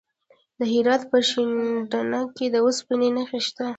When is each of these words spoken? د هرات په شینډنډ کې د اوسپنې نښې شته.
د 0.59 0.61
هرات 0.73 1.01
په 1.11 1.17
شینډنډ 1.29 2.27
کې 2.37 2.45
د 2.53 2.55
اوسپنې 2.65 3.09
نښې 3.15 3.39
شته. 3.47 3.65